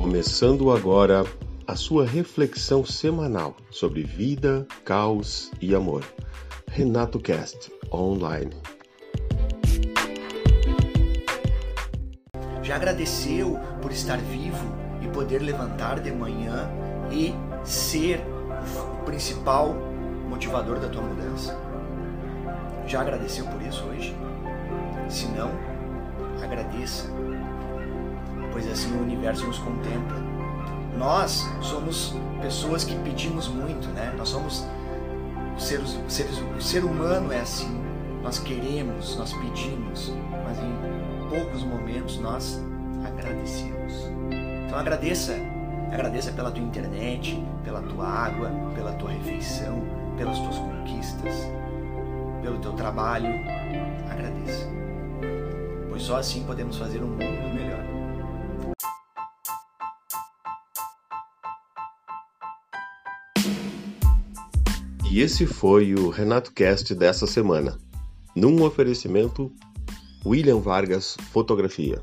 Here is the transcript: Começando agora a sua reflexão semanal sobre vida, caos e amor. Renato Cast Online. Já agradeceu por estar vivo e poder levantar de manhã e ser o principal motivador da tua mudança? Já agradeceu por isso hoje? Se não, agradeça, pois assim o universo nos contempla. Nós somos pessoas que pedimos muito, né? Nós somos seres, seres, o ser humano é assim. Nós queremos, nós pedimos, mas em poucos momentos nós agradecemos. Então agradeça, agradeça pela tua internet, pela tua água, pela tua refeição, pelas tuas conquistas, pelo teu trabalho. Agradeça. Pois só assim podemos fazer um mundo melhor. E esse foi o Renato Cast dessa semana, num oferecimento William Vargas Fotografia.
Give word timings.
Começando 0.00 0.70
agora 0.70 1.24
a 1.66 1.76
sua 1.76 2.06
reflexão 2.06 2.86
semanal 2.86 3.54
sobre 3.70 4.02
vida, 4.02 4.66
caos 4.82 5.52
e 5.60 5.74
amor. 5.74 6.02
Renato 6.66 7.20
Cast 7.20 7.70
Online. 7.92 8.50
Já 12.62 12.76
agradeceu 12.76 13.58
por 13.82 13.92
estar 13.92 14.16
vivo 14.16 14.66
e 15.02 15.08
poder 15.08 15.42
levantar 15.42 16.00
de 16.00 16.10
manhã 16.10 16.70
e 17.12 17.34
ser 17.62 18.22
o 18.98 19.04
principal 19.04 19.74
motivador 20.30 20.80
da 20.80 20.88
tua 20.88 21.02
mudança? 21.02 21.54
Já 22.86 23.02
agradeceu 23.02 23.44
por 23.44 23.60
isso 23.60 23.84
hoje? 23.84 24.16
Se 25.10 25.26
não, 25.26 25.50
agradeça, 26.42 27.06
pois 28.60 28.72
assim 28.72 28.92
o 28.92 29.02
universo 29.02 29.46
nos 29.46 29.58
contempla. 29.58 30.18
Nós 30.98 31.48
somos 31.62 32.14
pessoas 32.42 32.84
que 32.84 32.94
pedimos 32.96 33.48
muito, 33.48 33.88
né? 33.88 34.12
Nós 34.18 34.28
somos 34.28 34.66
seres, 35.56 35.98
seres, 36.08 36.38
o 36.38 36.60
ser 36.60 36.84
humano 36.84 37.32
é 37.32 37.40
assim. 37.40 37.80
Nós 38.22 38.38
queremos, 38.38 39.16
nós 39.16 39.32
pedimos, 39.32 40.12
mas 40.44 40.58
em 40.58 41.28
poucos 41.30 41.64
momentos 41.64 42.18
nós 42.18 42.62
agradecemos. 43.02 44.10
Então 44.66 44.78
agradeça, 44.78 45.34
agradeça 45.90 46.30
pela 46.32 46.50
tua 46.50 46.62
internet, 46.62 47.42
pela 47.64 47.80
tua 47.80 48.06
água, 48.06 48.50
pela 48.74 48.92
tua 48.92 49.10
refeição, 49.10 49.82
pelas 50.18 50.38
tuas 50.38 50.58
conquistas, 50.58 51.34
pelo 52.42 52.58
teu 52.58 52.72
trabalho. 52.74 53.30
Agradeça. 54.10 54.68
Pois 55.88 56.02
só 56.02 56.18
assim 56.18 56.44
podemos 56.44 56.76
fazer 56.76 57.02
um 57.02 57.08
mundo 57.08 57.54
melhor. 57.54 57.99
E 65.10 65.20
esse 65.20 65.44
foi 65.44 65.92
o 65.92 66.08
Renato 66.08 66.52
Cast 66.52 66.94
dessa 66.94 67.26
semana, 67.26 67.76
num 68.32 68.62
oferecimento 68.62 69.50
William 70.24 70.60
Vargas 70.60 71.16
Fotografia. 71.32 72.00